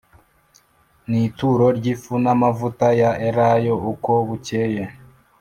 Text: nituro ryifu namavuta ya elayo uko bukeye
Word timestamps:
nituro 1.09 1.65
ryifu 1.77 2.13
namavuta 2.23 2.87
ya 3.01 3.11
elayo 3.27 3.73
uko 3.91 4.11
bukeye 4.27 4.83